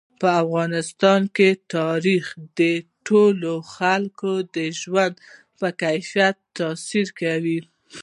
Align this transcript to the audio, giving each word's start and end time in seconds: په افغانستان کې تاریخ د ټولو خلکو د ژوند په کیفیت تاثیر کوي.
په 0.21 0.29
افغانستان 0.43 1.21
کې 1.35 1.49
تاریخ 1.77 2.23
د 2.59 2.61
ټولو 3.07 3.53
خلکو 3.75 4.31
د 4.55 4.57
ژوند 4.81 5.15
په 5.59 5.67
کیفیت 5.81 6.35
تاثیر 6.59 7.07
کوي. 7.21 7.59